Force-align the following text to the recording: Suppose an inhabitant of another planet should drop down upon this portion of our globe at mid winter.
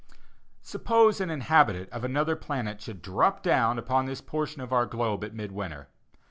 Suppose 0.63 1.21
an 1.21 1.29
inhabitant 1.29 1.87
of 1.91 2.03
another 2.03 2.35
planet 2.35 2.81
should 2.81 3.03
drop 3.03 3.43
down 3.43 3.77
upon 3.77 4.07
this 4.07 4.19
portion 4.19 4.59
of 4.59 4.73
our 4.73 4.87
globe 4.87 5.23
at 5.23 5.35
mid 5.35 5.51
winter. 5.51 5.89